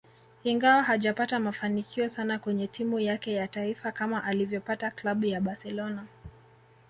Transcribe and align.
Ingawa 0.43 0.83
hajapata 0.83 1.39
mafanikio 1.39 2.09
sana 2.09 2.39
kwenye 2.39 2.67
timu 2.67 2.99
yake 2.99 3.33
ya 3.33 3.47
taifa 3.47 3.91
kama 3.91 4.23
alivyopata 4.23 4.91
Klabu 4.91 5.25
ya 5.25 5.41
Barcelona 5.41 6.05